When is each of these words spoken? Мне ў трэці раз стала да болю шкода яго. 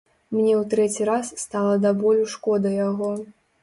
Мне 0.35 0.53
ў 0.59 0.63
трэці 0.71 1.07
раз 1.11 1.31
стала 1.45 1.79
да 1.85 1.95
болю 2.03 2.25
шкода 2.37 2.77
яго. 2.89 3.17